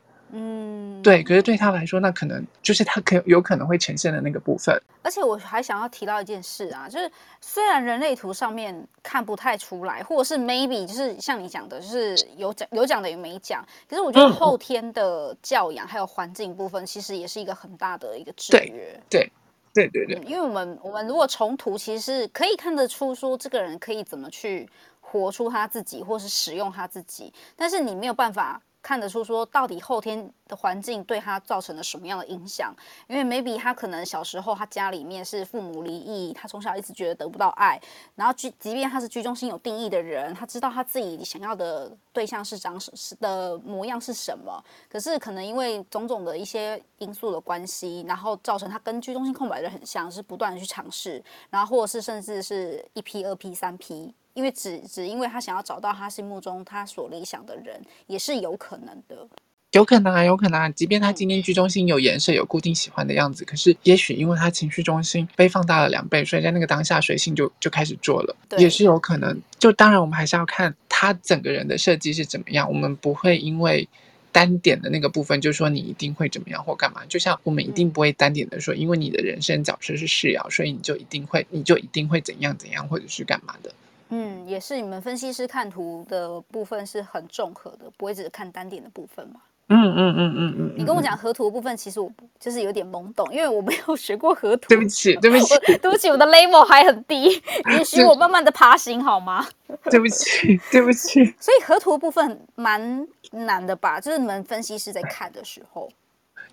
[1.04, 4.76] 对，可是对他来说，那可能就是他可有可能会呈现的那个部分。
[5.02, 7.08] 而且我还想要提到一件事啊，就是
[7.40, 13.62] 虽然人类图上面看不太出来，或者是 maybe 就是像你讲的，就是有讲有讲的也没讲。
[13.88, 18.98] 可是我觉得后天的教养还有环境部分，其实也是一个很大的一个制约。
[19.10, 19.30] 对
[19.74, 24.66] 对对对对，嗯，因为我们我们如果从图，其实是可以看得出说这个人可以怎么去
[25.00, 28.60] 活出他自己，或是使用他自己，但是你没有办法。
[28.84, 32.70] 看得出说，到底后天的环境对他造成了什么样的影响？
[33.08, 37.80] 因为 maybe 他可能小时候他家里面是父母离异，他从小一直觉得得不到爱，
[38.14, 54.12] 然后即即便他是居中心有定义的人，他知道他自己想要的对象是长是的模样是什么，可是可能因为种种的一些因素的关系，然后造成他跟居中心空白的很像，是不断的去尝试，然后或者是甚至是一批、二批、三批。
[54.34, 59.26] 因为只只因为他想要找到他心目中他所理想的人，也是有可能的。
[59.72, 60.68] 有可能啊，有可能啊。
[60.68, 69.40] 即便他今天居中心有颜色，有固定喜欢的样子，可是也许因为他情绪中心被放大了两倍，所以在那个当下随性就就开始做了，也是有可能。
[69.58, 73.88] 就当然我们还是要看他整个人的设计是怎么样，我们不会因为
[74.30, 77.04] 单点的那个部分就说你一定会怎么样或干嘛。
[77.08, 83.74] 就像我们一定不会单点的说，因为你的人生角色是世爻，所以你就一定会你就一定会怎样怎样，或者是干嘛的。
[84.10, 89.40] 嗯，也是你们分析师看图的部分是很综合的，不会只是看单点的部分嘛？
[89.68, 90.54] 嗯嗯嗯嗯嗯。
[90.58, 94.68] 嗯，你跟我讲河图的部分，其实我就是有点懵懂，因为我没有学过河图。
[94.68, 99.46] 对不起，对不起，对不起，我的 level 还很低， 允许我慢慢的爬行好吗？
[99.90, 101.24] 对不起，对不起。
[101.40, 103.98] 所以河图的部分蛮难的吧？
[103.98, 105.90] 就是你们分析师在看的时候，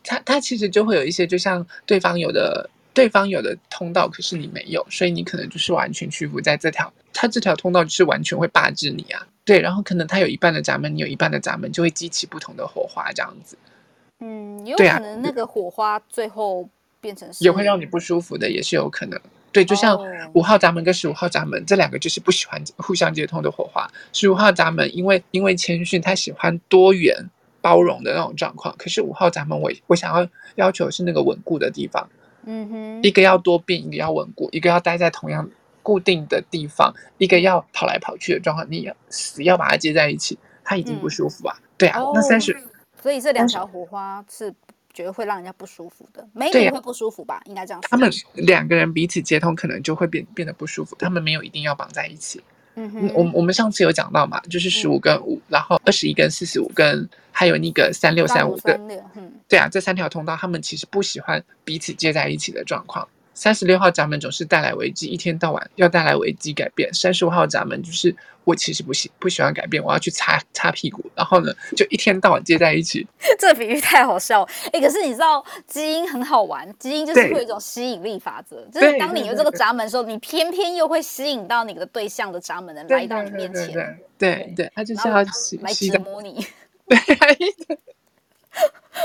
[0.03, 2.69] 他他其实就会有一些，就像对方有的。
[2.93, 9.25] 对方有的通道，可是你没有，所以你可能就是完全屈服在这条，他这条通道就是完全会霸制你啊。
[9.43, 13.58] 对，然后可能他有一半的闸门，你有一半的闸门，就会激起不同的火花，这样子。
[14.19, 19.19] 嗯，有可能那个火花最后变成也会让你不舒服的，也是有可能。
[19.51, 19.97] 对，就像
[20.34, 23.89] 五号闸门跟十五号闸门这两个就是不喜欢互相接通的火花。
[24.13, 27.17] 十五号闸门因为因为谦逊，他喜欢多元
[27.62, 32.08] 包容的那种状况，可是五号闸门我我想要要求是那个稳固的地方。
[32.45, 35.49] 嗯哼，一个要多变，一个要稳固，一个要待在同样
[35.84, 41.56] 固定的地方，一个要跑来跑去的状况，你要死要把它接在一起，它已经不舒服啊。
[41.60, 42.56] 嗯、对啊，哦、那三十，
[43.01, 44.54] 所以这两条火花是
[44.93, 47.36] 觉得会让人家不舒服的，没人会不舒服吧？
[47.36, 47.88] 啊、应该这样说。
[47.89, 50.95] 他们两个人彼此接通，可能就会变变得不舒服。
[50.97, 52.41] 他们没有一定要绑在一起。
[52.75, 58.75] 嗯哼，我我们上次有讲到嘛，就是十五跟五、嗯，然后二十一跟四十五跟还有那个三六三五跟，
[59.15, 63.07] 嗯，对啊，这三条通道他们其实不喜欢彼此接在一起的状况。
[63.41, 66.93] 三十六号闸门总是带来危机，一天到晚要带来危机改变。
[66.93, 73.08] 三十五号闸门就是我其实不喜不喜欢改变，我要去擦擦屁股，然后呢就一天到晚接在一起。
[73.39, 74.80] 这个比喻太好笑哎！
[74.80, 83.99] 可是你知道基因很好玩，基因就是会有一种吸引力法则，就是当你有这个闸门的时候，你偏偏又会吸引到你的对象的闸门的来到你面前。
[84.19, 85.25] 对，对，他就是要来
[85.73, 86.45] 折磨你。
[86.88, 86.99] 对。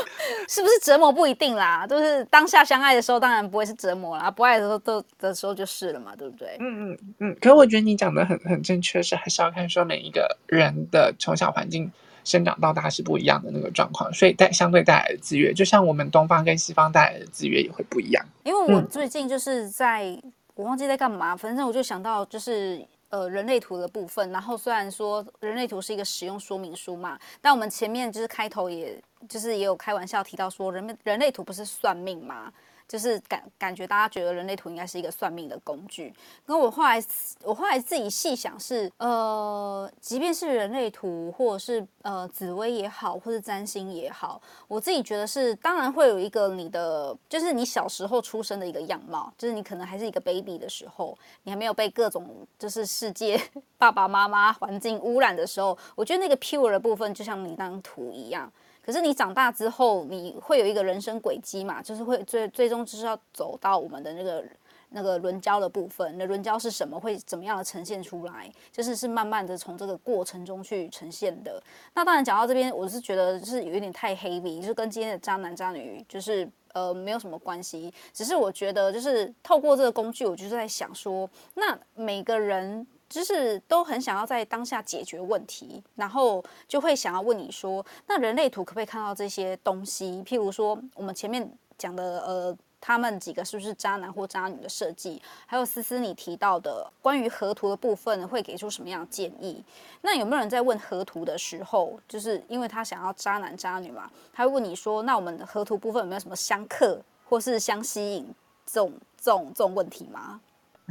[0.48, 6.56] 是不是折磨不一定啦，就是当下相爱的时候，当然不会是折磨啦，不爱的时候都的时候就是了嘛，对不对？
[6.60, 7.36] 嗯嗯嗯。
[7.40, 11.90] 可是我觉得你讲的很很正确，是还是要看说每一个人的从小环境
[12.24, 18.24] 生长到大是不一样的那个状况，所以带相对带来的制约，就像我们东方跟西方带来的制约也会不一样。
[18.44, 22.84] 因为我最近就是在、嗯、我忘记在干嘛，反正我就想到就是。
[23.16, 32.52] 呃，人类图的部分，然后虽然说人类图是一个使用说明书嘛，但我们前面就是开头也，就是也有开玩笑提到说人，们人类图不是算命吗，
[32.88, 36.14] 就是感感觉大家觉得人类图应该是一个算命的工具。
[36.46, 37.02] 那我后来
[37.42, 53.40] 我后来自己细想是，呃，即便是人类图，或者是呃紫微也好，或是占星也好，我自己觉得是，当然会有一个你的，就是你小时候出生的一个样貌，就是你可能还是一个 baby 的时候，你还没有被各种就是世界
[53.78, 58.50] 爸爸妈妈环境污染的时候，我觉得那个 pure 的部分就像你那张图一样。
[58.86, 64.44] 可是你长大之后，你会有一个人生轨迹嘛，就是会最最终就是要走到我们的那个
[64.90, 66.16] 那个轮交的部分。
[66.16, 66.98] 那轮交是什么？
[66.98, 68.48] 会怎么样的呈现出来？
[68.70, 71.60] 就是是慢慢的从这个过程中去呈现的。
[71.94, 77.92] 那当然讲到这边，我是觉得是有一点太 heavy，就是跟今天的渣男渣女就是呃没有什么关系。
[78.12, 82.86] 只是我觉得就是透过这个工具，我就是在想说，那每个人。
[83.08, 90.22] 就是都很想要在当下解决问题，然后就会想要问你说，那人类图可不可以看到这些东西？
[90.26, 95.20] 譬如说，我们前面讲的，呃，他们几个是不是渣男或渣女的设计？
[95.46, 99.62] 还有思思你提到的关于河图的部分，会给出什么样的建议？
[100.02, 104.10] 那有没有人在问河图的时候，就是因为他想要渣男渣女嘛？
[104.32, 108.26] 他会问你说，那我们的河图部分有没有什么相克或是相吸引
[108.64, 110.40] 这种这种这种问题吗？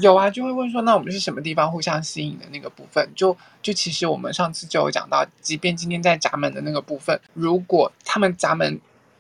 [0.02, 3.10] 有啊，就会问说，那我们是什么地方互相吸引的那个部分？
[3.16, 8.80] 就就其实我们上次就有讲到，即便今天在闸门的那个部分，如果他们闸门，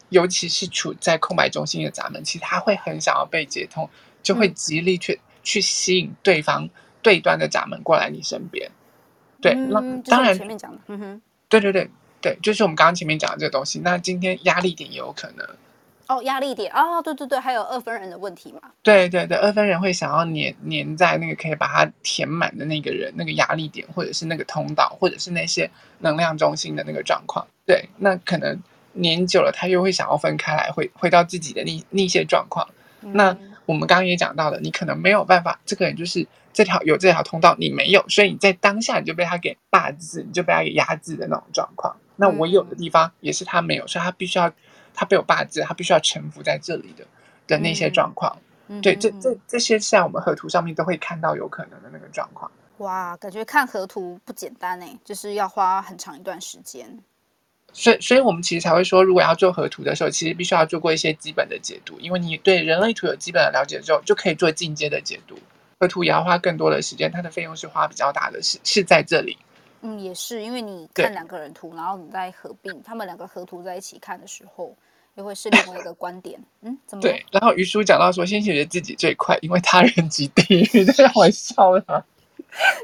[0.10, 3.90] 尤其是处在空白中心的闸门，其实他会很想要被接通，
[4.22, 6.70] 就会极力去、嗯、去吸引对方
[7.02, 8.70] 对端的闸门过来你身边。
[9.40, 9.80] 对，嗯、那
[10.12, 13.80] 当然前面讲的，嗯哼，对对对对，就是我们刚刚前面讲的这个东西。
[13.80, 15.48] 那今天压力点也有可能。
[16.08, 18.62] 哦，压力点哦，对对对，还有二分人的问题嘛？
[18.84, 27.48] 对对对，二分人会想要黏黏在那个可以把它填满的那个人，那个压力点，或者是那个通道，或者是那些能量中心的那个状况。
[27.66, 28.62] 对，那可能
[28.94, 32.68] 黏久了，他又会想要分开来，回回到自己的那那些状况。
[33.02, 41.96] 嗯、那我们刚刚也讲到了，你可能没有办法，这个人就是这条有这条通道，你没有，所以你在当下你就被他给霸制，你就被他给压制的那种状况。
[42.18, 44.54] 那我有的地方也是他没有，所以他必须要。
[44.96, 47.06] 他被我霸占，他必须要臣服在这里的
[47.48, 52.50] 的那些状况，嗯、对，这这这些在我们河图上面都会看到有可能的那个状况。
[52.80, 57.00] 哇，感觉看河图不简单呢，就是要花很长一段时间。
[57.72, 65.38] 所以，所以我们其实才会说，如果要做河图的时候，其实必须要做过一些基本的解读，因为你对人类图有基本的了解之后，就可以做进阶的解读。
[65.80, 69.38] 河图也要花更多的时间，它的费用是花比较大的，是是在这里。
[69.86, 74.76] 嗯，也是，因为你看两个人图，然后你再合并，他们两个合图在一起看的时候，
[75.14, 76.40] 又会是另外一个观点。
[76.62, 77.02] 嗯，怎么？
[77.04, 82.04] 对，然后于叔讲到说，先解决自己最快，因为他人即地狱，这让我笑了。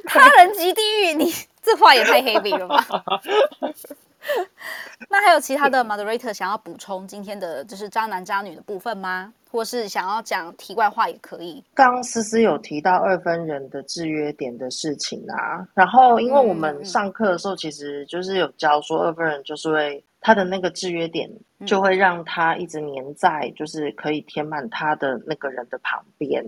[0.06, 1.34] 他人即地狱，你
[1.64, 2.86] 这话也太 heavy 了吧？
[5.10, 9.34] 那还有其他的 moderator 想要补充今天的就是渣男渣女的部分吗？
[9.50, 11.62] 或是想要讲题外话也可以。
[11.74, 21.30] 刚刚思思有提到二分人的制约点的事情啊，然后因为我们上课的时候其实就是有教说二分人就是会他的那个制约点
[21.66, 26.46] 就会让他一直黏在就是可以填满他的那个人的旁边。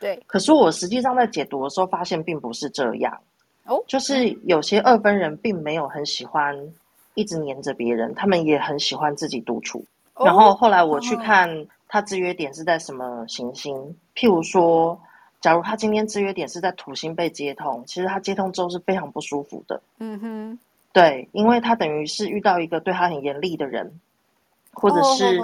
[0.00, 3.20] 对，可是我实际上在解读的时候发现并不是这样
[3.66, 6.56] 哦，就是有些二分人并没有很喜欢。
[7.14, 9.84] 一直黏着别人，他们也很喜欢自己独处。
[10.14, 15.00] Oh, 然后后来我去看他制约点是在什么行星，譬如说，
[15.40, 19.80] 假如他今天制约点是在土星被接通，其实他接通之后是非常不舒服的。
[19.98, 20.58] 嗯哼，
[20.92, 23.98] 对，因为他等于是遇到一个对他很严厉的人，
[24.74, 25.40] 或者是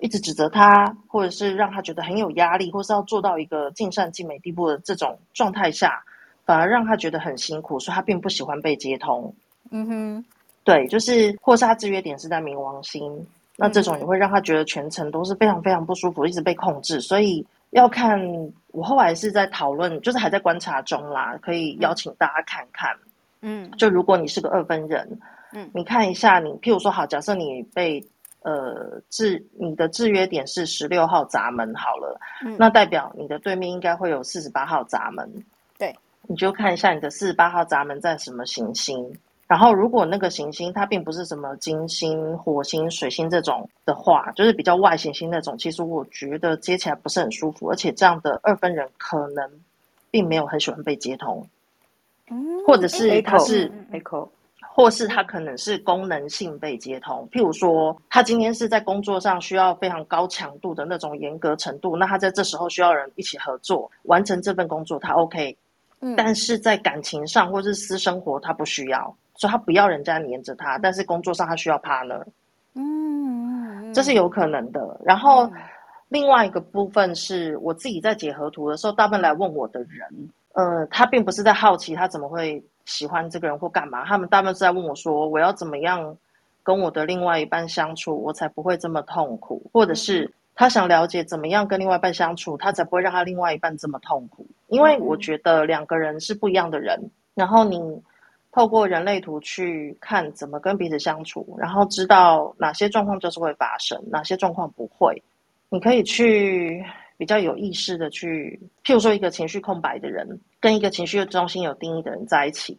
[0.00, 6.04] 一直指责他，或者是让他觉得很有压力，或是要做到一个尽善尽美地步的这种状态下，
[6.44, 9.34] 反而让他觉得很辛苦，所以他并不喜欢被接通。
[9.70, 10.24] 嗯哼。
[10.64, 17.02] 对，就是或是他制约点是在冥王星，那这种也会让他觉得全程都是非常非常不舒服，一直被控制。
[17.02, 18.18] 所以要看，
[18.72, 22.90] 我后来是在讨论，就是还在观察中啦，可以邀请大家看看。
[23.42, 25.06] 嗯，就如果你是个二分人，
[25.52, 28.02] 嗯，你看一下你，譬如说好，假设你被
[28.40, 35.30] 呃制，你的制约点是十六号闸门好了，嗯，那代表你的对面应该会有四十八号闸门。
[35.76, 39.14] 对，你就看一下你的四十八号闸门在什么行星。
[39.46, 49.48] 然后，如果那个行星它并不是什么金星、火星、水星这种的话，就是比较外行星那种，其实我觉得接起来不是很舒服，而且这样的二分人可能
[50.10, 51.46] 并没有很喜欢被接通，
[52.30, 54.26] 嗯，或者是他是 echo，
[54.60, 65.54] 或是他可能是功能性被接通，譬如说他今天是在工作上需要非常高强度的那种严格程度，那他在这时候需要人一起合作完成这份工作，他 OK，
[66.00, 69.14] 嗯，但是在感情上或是私生活他不需要。
[69.38, 72.22] 说他不要人家黏着他，但是工作上他需要 partner，
[72.74, 75.00] 嗯，这是有可能的。
[75.04, 75.50] 然后，
[76.08, 86.16] 另外一个部分是我自己在解河图的时候，大部分来问我的人，呃，他并不是在好奇他怎么会喜欢这个人或干嘛，他们大部分是在问我说，我要怎么样
[86.62, 94.46] 跟我的另外一半相处，我才不会这么痛苦，或者是他想了解怎么样跟另外一半相处，他才不会让他另外一半这么痛苦。
[94.68, 98.00] 因为我觉得两个人是不一样的人，然后你
[98.54, 105.20] 透过人类图去看怎么跟彼此相处，然后知道哪些状况就是会发生，哪些状况不会。
[105.70, 106.80] 你可以去
[107.16, 112.78] 比较有意识的去，譬如说一个情绪空白的人，跟一个情绪中心有定义的人在一起，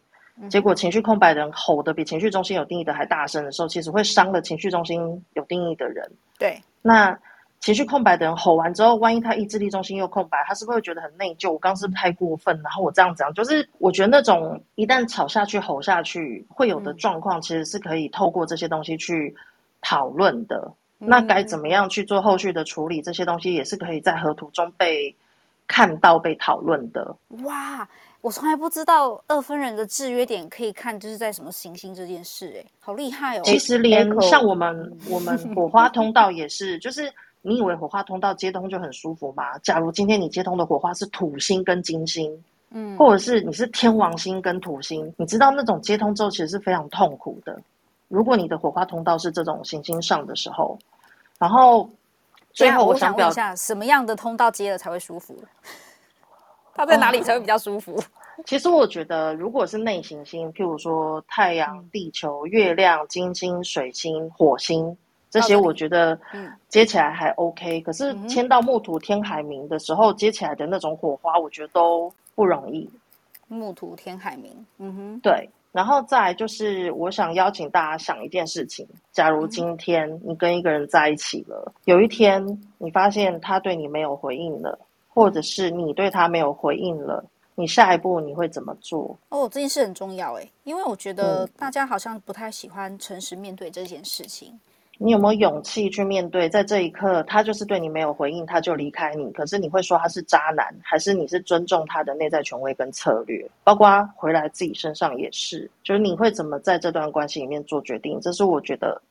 [0.50, 6.10] 结果情绪空白的人吼得比情绪中心有定义的还大声的时候，其实会伤了情绪中心有定义的人。
[6.40, 7.20] 对，那
[7.66, 11.52] 情绪空白的人吼完之后，万一他意志力中心又空白，他是不是会觉得很内疚？
[11.52, 12.56] 我刚刚是不是太过分？
[12.62, 19.36] 然后我这样讲，就是我觉得那种一旦吵下去、吼下去会有的状况，其实是可以透过这些东西去
[19.82, 20.72] 讨论的。
[21.00, 23.02] 那该怎么样去做后续的处理？
[23.02, 25.16] 这些东西也是可以在河图中被
[25.66, 27.16] 看到、被讨论的。
[27.44, 27.90] 哇，
[28.22, 33.42] 我从来不知道二分人的制约点可以看，就是在什么行星这件事，哎，好厉害哦！
[33.44, 37.12] 其实连像我们， 我们火花通道也是，就是
[37.48, 39.56] 你以为火花通道接通就很舒服吗？
[39.60, 47.56] 假如今天你接通的火花是土星跟金星，嗯，或者是你是天王星跟土星，你知道那种接通之后其实是非常痛苦的。
[48.08, 50.76] 如果你的火花通道是这种行星上的时候，
[51.38, 51.88] 然后
[52.52, 55.38] 最后我想，问一下，什么样的通道接了才会舒服？
[56.74, 57.94] 它在哪里才会比较舒服？
[57.94, 58.04] 哦，
[58.44, 64.98] 其实我觉得，如果是内行星，譬如说太阳、地球、月亮、金星、水星、火星
[65.42, 66.18] 这些，我觉得
[66.70, 67.82] 接起来还 OK。
[67.82, 72.90] 可是签到木土天海明的时候，接起来的那种火花，我觉得都不容易。
[73.48, 75.50] 木土天海明，嗯哼，对。
[75.72, 82.42] 然后再来就是，我想邀请大家想一件事情：假如今天你跟一个人在一起了，有一天
[82.78, 84.80] 你发现他对你没有回应了，
[85.10, 87.24] 或者是你对他没有回应了，
[87.56, 89.18] 你下一步你会怎么做？
[89.28, 94.58] 哦，这件事很重要诶，因为我觉得大家好像不太喜欢诚实面对这件事情。
[94.98, 96.48] 你有没有勇气去面对？
[96.48, 99.30] 在这一刻，他就是对你没有回应，他就离开你。
[99.32, 103.46] 可是你会说他是渣男，还是你是尊重他的内在权威跟策略？
[103.64, 108.20] 包括回来自己身上也是，就是你会怎么在这段关系里面做决定？
[108.22, 109.02] 这是我觉得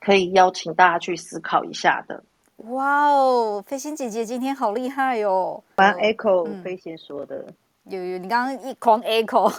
[0.00, 2.22] 可以邀请大家去思考一下的。
[2.68, 5.62] 哇哦，飞仙姐姐今天好厉害哦！
[5.76, 7.44] 玩 echo 飞仙说的。
[7.84, 9.52] 有有，你刚刚一狂 echo，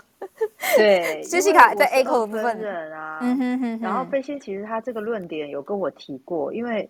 [0.77, 2.57] 对， 杰西卡在 echo 的部分。
[2.57, 6.89] 人啊，嗯哼哼，然后飞仙其实他这个论点有跟我提过，因为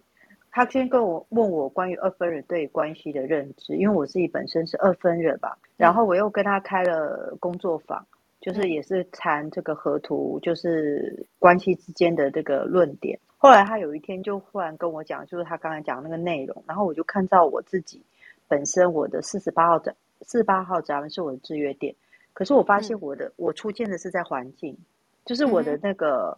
[0.51, 8.05] 他先跟我问我关于二分人对关系的认知，因为我自己本身是二分人吧，然后我又跟他开了工作坊，
[8.39, 13.19] 就是也是谈这个河图，就是关系之间的这个论点。
[13.37, 17.99] 后来他有一天就忽然跟我讲，就是他刚才讲那个内容，然后我就看到我自己
[18.47, 19.95] 本身我的四十八号的。
[20.23, 21.95] 四八号闸门是我的制约点，
[22.33, 24.77] 可是我发现我的、嗯、我出现的是在环境，
[25.25, 26.37] 就是我的那个、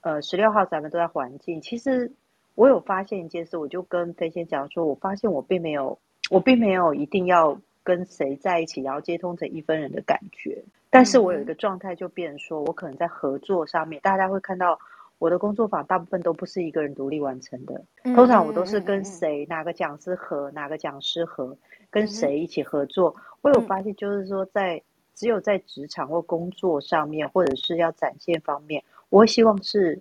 [0.00, 1.60] 嗯、呃十六号闸门都在环境。
[1.60, 2.10] 其实
[2.54, 5.98] 我有发现一件事，我就跟飞仙讲说，我发现我并没有
[6.30, 10.64] 我并没有一定要跟谁在一起，然后接通成一分人的感觉。
[10.90, 14.78] 但是我有一个状态就变成说，我可能在合作上面，大家会看到
[15.18, 17.84] 我的工作坊大部分都不是一个人独立完成的，
[18.14, 21.56] 通常我都是跟谁哪个讲师合，哪个讲师合。
[21.96, 23.16] 跟谁一起合作？
[23.40, 24.82] 我有发现，就是说，在
[25.14, 29.98] 只有在职场或工作上面，或者是要展现方面，我会希望是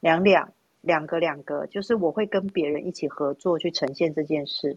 [0.00, 4.76] 两两两个两个，就是我会跟别人一起合作去呈现这件事。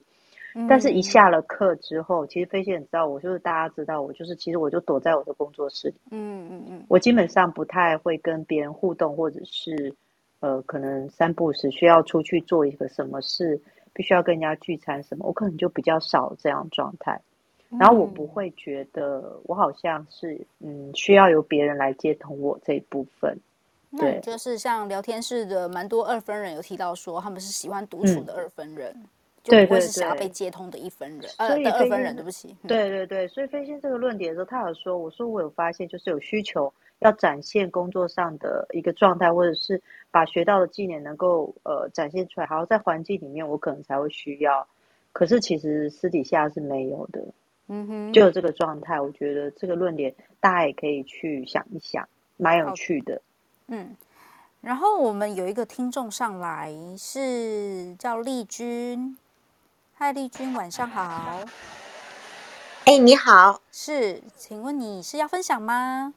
[0.70, 5.96] 但是，一下了课之后，其实飞仙知道我，就是大家知道我，就是其实我就躲在我的工作室里。
[6.12, 9.94] 嗯嗯嗯，我基本上不太会跟别人互动，或者是
[10.40, 13.60] 呃，可能三不时需要出去做一个什么事。
[13.94, 17.22] 必须要跟人家聚餐什么，我可能就比较少这样状态，
[17.80, 23.38] 然后我不会觉得我好像是嗯需要由别人来接通我这一部分。
[23.98, 29.04] 对，就是像聊天室的蛮多二分人有提到说，他们是喜欢独处的二分人，嗯、
[29.44, 32.56] 就不会是想要被接通的一分人，呃的二分人，对不起。
[32.66, 36.74] 对对对，所以飞仙这个论点的时候，他有说，我说我有发现，就是有需求。
[37.02, 39.82] 要展现工作上的一个状态，或者是
[40.12, 44.68] 把学到的技能能够呃展现出来，好在环境里面我可能才会需要，
[45.12, 47.26] 可是其实私底下是没有的，
[47.68, 53.22] 嗯哼，就有这个状态，我觉得这个论点大家也可以去想一想，蛮有趣的，
[53.68, 53.96] 嗯。
[54.62, 59.18] 然后我们有一个听众上来是叫丽君，
[59.96, 61.40] 嗨，丽君晚上好，
[62.86, 66.14] 哎，你好，是，请问你是要分享吗？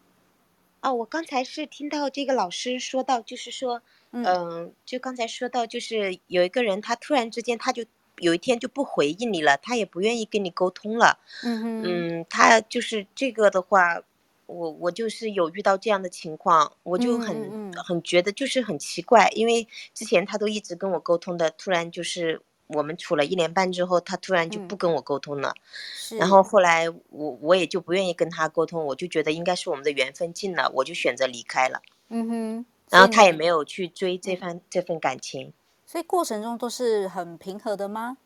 [0.85, 3.81] 哦，我刚才是听到这个老师说到，就是说，
[4.11, 7.83] 嗯、呃，就刚才说到，就是有一个人，他突然之间他就
[8.19, 11.19] 有一天就不回应你了，他也不愿意跟你沟通了。
[11.43, 14.03] 嗯他就是这个的话，
[14.45, 17.83] 我我就是有遇到这样的情况，我就很嗯嗯嗯。
[17.83, 25.55] 很觉得就是很奇怪，因为之前他都一直跟我沟通的，突然就是我们处了一年半之后，他突然就不跟我沟通了。
[25.95, 31.81] 是然后后来我我也就不愿意跟他沟通，我就觉得应该是我们的缘分尽了，我就选择离开了。
[32.09, 35.53] 嗯哼，然后他也没有去追这份这份感情。
[35.87, 38.17] 所以过程中都是很平和的吗？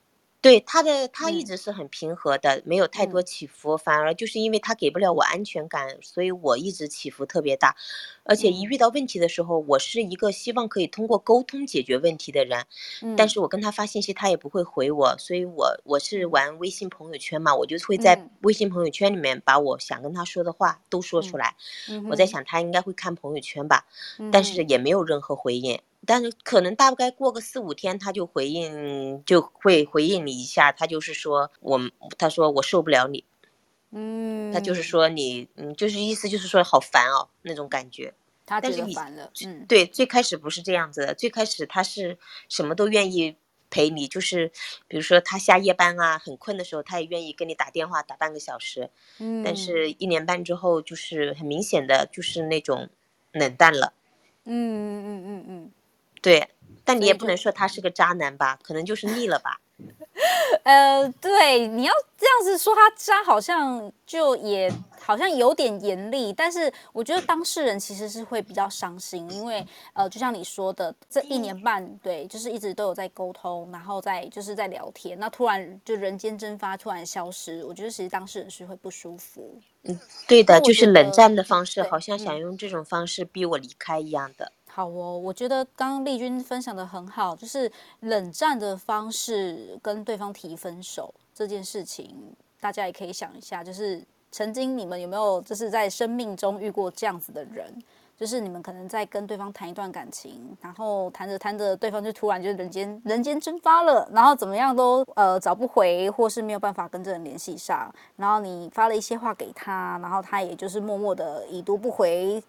[0.40, 1.44] 对他的，他一嗯。
[1.44, 7.74] 直是很平和的，没有太多起伏，反而就是因为他给不了我安全感，所以我一直起伏特别大，
[8.22, 12.66] 而且一遇到问题的时候，我是一个希望可以通过沟通解决问题的人，
[13.02, 13.16] 嗯。
[13.16, 18.30] 但是我跟他发信息，他也不会回我，所以我我是玩微信朋友圈嘛，我就会在嗯。
[18.42, 21.56] 微信朋友圈里面把我想跟他说的话都说出来，
[21.88, 23.86] 嗯我在想他应该会看朋友圈吧，
[24.18, 25.80] 嗯但是也没有任何回应。
[26.06, 30.72] 但是可能大概过个四五天，他就回应，就会回应你一下。
[30.72, 31.80] 他就是说我，
[32.16, 33.24] 他说我受不了你，
[33.90, 38.14] 嗯，他就是说你，嗯，就是意思就是说好烦哦那种感觉。
[38.46, 42.16] 他觉但是烦了，嗯，对，最开始不是这样子的，最开始他是
[42.48, 43.36] 什么都愿意
[43.68, 44.50] 陪你，就是
[44.86, 48.88] 比如说他下夜班啊，很困的时候，他也愿意跟你打电话打半个小时。
[49.18, 52.88] 嗯，但是一年半之后，就是很明显的就是那种
[53.32, 53.92] 冷淡了。
[54.44, 55.70] 嗯嗯嗯嗯嗯，
[56.20, 56.48] 对，
[56.84, 59.60] 但你也不能说他是个渣男吧，可能就是腻了吧。
[60.64, 64.68] 呃，对，你要这样子说他渣，好像就也
[65.00, 79.60] 好像有点严厉，但是我觉得当事人其实是会比较伤心，因为呃，就像你说的，这一年半，对，就是一直都有在沟通，然后在就是在聊天，那突然就人间蒸发，突然消失，我觉得其实当事人是会不舒服。
[79.84, 84.50] 嗯对的，就是冷战的方式，好像想嗯用这种方式逼我离开一样的。
[84.78, 87.68] 好哦，我觉得刚刚丽君分享的很好，就是
[88.02, 92.14] 冷战的方式跟对方提分手这件事情，
[92.60, 94.00] 大家也可以想一下，就是
[94.30, 97.76] 曾经你们有没有就是在生命中遇过这样子的人？
[98.16, 112.40] 就是你们可能在跟对方谈一段感情，然后谈着谈着，对方就突然就人间人间蒸发了，然后怎么样都呃找不回，或是没有办法跟这人联系上，然后你发了一些话给他，然后他也就是默默的已读不回。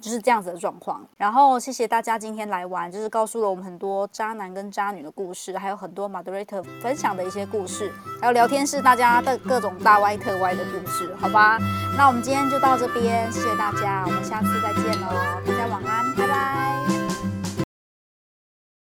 [0.00, 1.04] 就是这样子的状况。
[1.16, 11.58] 然后谢谢大家今天来玩，就是告诉了我们很多渣男跟渣女的故事，还有很多 moderator 分享的一些故事，还有聊天室大家的各种大歪特歪的故事，好吧？
[11.96, 15.08] 那我们今天就到这边，谢谢大家，我们下次再见喽，
[15.46, 17.03] 大家晚安，拜拜。